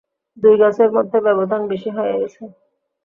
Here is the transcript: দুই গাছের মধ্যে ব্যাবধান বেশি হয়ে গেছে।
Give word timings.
দুই 0.37 0.55
গাছের 0.61 0.89
মধ্যে 0.95 1.17
ব্যাবধান 1.25 1.61
বেশি 1.71 1.89
হয়ে 1.95 2.13
গেছে। 2.19 2.41